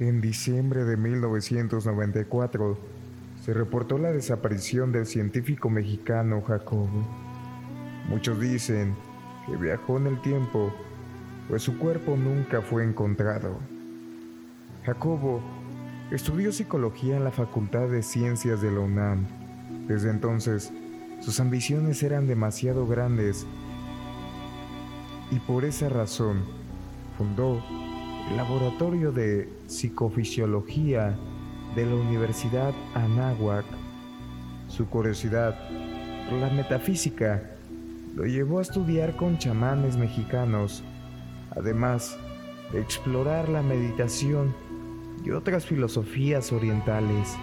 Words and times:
En 0.00 0.22
diciembre 0.22 0.84
de 0.86 0.96
1994 0.96 2.78
se 3.44 3.52
reportó 3.52 3.98
la 3.98 4.10
desaparición 4.10 4.92
del 4.92 5.04
científico 5.04 5.68
mexicano 5.68 6.40
Jacobo. 6.40 7.06
Muchos 8.08 8.40
dicen 8.40 8.96
que 9.44 9.56
viajó 9.56 9.98
en 9.98 10.06
el 10.06 10.22
tiempo, 10.22 10.72
pues 11.50 11.62
su 11.62 11.76
cuerpo 11.76 12.16
nunca 12.16 12.62
fue 12.62 12.82
encontrado. 12.82 13.58
Jacobo 14.86 15.42
estudió 16.10 16.50
psicología 16.50 17.18
en 17.18 17.24
la 17.24 17.30
Facultad 17.30 17.88
de 17.88 18.02
Ciencias 18.02 18.62
de 18.62 18.70
la 18.70 18.80
UNAM. 18.80 19.26
Desde 19.86 20.08
entonces, 20.08 20.72
sus 21.20 21.40
ambiciones 21.40 22.02
eran 22.02 22.26
demasiado 22.26 22.86
grandes 22.86 23.46
y 25.30 25.38
por 25.40 25.66
esa 25.66 25.90
razón 25.90 26.44
fundó 27.18 27.62
Laboratorio 28.36 29.10
de 29.10 29.48
Psicofisiología 29.66 31.18
de 31.74 31.84
la 31.84 31.96
Universidad 31.96 32.72
Anáhuac. 32.94 33.64
Su 34.68 34.86
curiosidad 34.86 35.58
por 36.28 36.38
la 36.38 36.48
metafísica 36.48 37.42
lo 38.14 38.24
llevó 38.26 38.60
a 38.60 38.62
estudiar 38.62 39.16
con 39.16 39.36
chamanes 39.36 39.96
mexicanos, 39.96 40.84
además 41.56 42.16
de 42.72 42.80
explorar 42.80 43.48
la 43.48 43.62
meditación 43.62 44.54
y 45.24 45.32
otras 45.32 45.66
filosofías 45.66 46.52
orientales. 46.52 47.34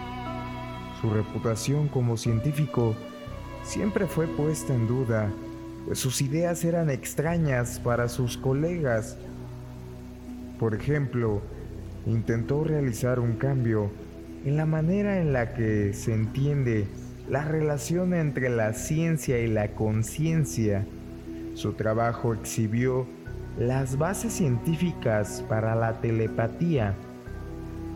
Su 1.01 1.09
reputación 1.09 1.90
como 1.90 2.15
científico 2.15 2.95
siempre 3.62 4.07
fue 4.07 4.26
puesta 4.26 4.73
en 4.73 4.88
duda, 4.88 5.34
pues 5.85 5.99
sus 5.99 6.21
ideas 6.21 6.63
eran 6.63 6.90
extrañas 6.90 7.77
para 7.77 8.07
sus 8.07 8.38
colegas. 8.38 9.17
Por 10.59 10.73
ejemplo, 10.73 11.41
intentó 12.05 12.63
realizar 12.63 13.20
un 13.20 13.34
cambio 13.34 13.91
en 14.45 14.57
la 14.57 14.65
manera 14.65 15.20
en 15.20 15.34
la 15.34 15.54
que 15.54 15.93
se 15.93 16.13
entiende 16.13 16.87
la 17.29 17.43
relación 17.43 18.13
entre 18.13 18.49
la 18.49 18.73
ciencia 18.73 19.40
y 19.40 19.48
la 19.48 19.70
conciencia. 19.70 20.85
Su 21.55 21.73
trabajo 21.73 22.34
exhibió 22.34 23.05
las 23.59 23.98
bases 23.98 24.34
científicas 24.34 25.43
para 25.49 25.76
la 25.76 25.99
telepatía. 25.99 26.93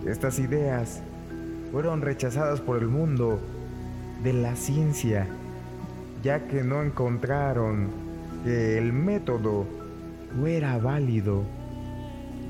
Estas 0.06 0.40
ideas 0.40 1.02
fueron 1.72 2.02
rechazadas 2.02 2.60
por 2.60 2.80
el 2.80 2.88
mundo 2.88 3.40
de 4.24 4.34
la 4.34 4.56
ciencia, 4.56 5.28
ya 6.24 6.48
que 6.48 6.64
no 6.64 6.84
encontraron 6.84 7.90
que 8.44 8.78
el 8.78 8.92
método 8.92 9.66
fuera 10.38 10.78
válido. 10.78 11.44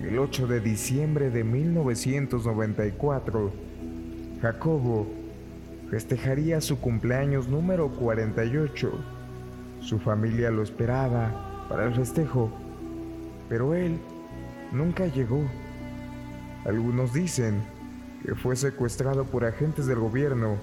El 0.04 0.18
8 0.18 0.48
de 0.48 0.60
diciembre 0.60 1.30
de 1.30 1.44
1994, 1.44 3.52
Jacobo 4.42 5.06
festejaría 5.92 6.60
su 6.60 6.80
cumpleaños 6.80 7.48
número 7.48 7.90
48. 7.90 8.92
Su 9.80 10.00
familia 10.00 10.50
lo 10.50 10.64
esperaba 10.64 11.68
para 11.70 11.86
el 11.86 11.94
festejo, 11.94 12.50
pero 13.48 13.76
él 13.76 14.00
nunca 14.72 15.06
llegó. 15.06 15.44
Algunos 16.66 17.14
dicen 17.14 17.62
que 18.26 18.34
fue 18.34 18.56
secuestrado 18.56 19.26
por 19.26 19.46
agentes 19.46 19.86
del 19.86 20.00
gobierno 20.00 20.58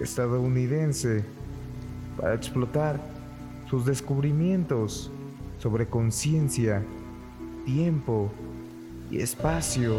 estadounidense 0.00 1.24
para 2.16 2.34
explotar 2.34 3.00
sus 3.70 3.86
descubrimientos 3.86 5.10
sobre 5.58 5.86
conciencia, 5.86 6.82
tiempo 7.74 8.28
y 9.10 9.20
espacio. 9.20 9.98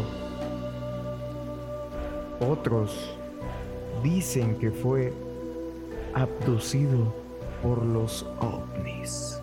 Otros 2.40 3.16
dicen 4.02 4.58
que 4.58 4.70
fue 4.70 5.12
abducido 6.14 7.14
por 7.62 7.82
los 7.82 8.26
ovnis. 8.40 9.40